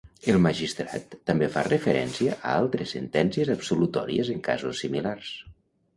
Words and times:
El 0.31 0.37
magistrat 0.43 1.13
també 1.31 1.49
fa 1.57 1.63
referència 1.67 2.37
a 2.37 2.55
altres 2.63 2.95
sentencies 2.97 3.55
absolutòries 3.57 4.33
en 4.37 4.45
casos 4.49 4.83
similars. 4.87 5.31